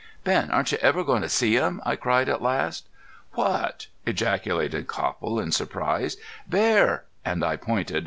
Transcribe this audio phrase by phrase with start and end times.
[0.23, 2.89] "Ben, aren't you ever going to see him?" I cried at last.
[3.33, 6.17] "What?" ejaculated Copple, in surprise.
[6.49, 7.99] "Bear!" and I pointed.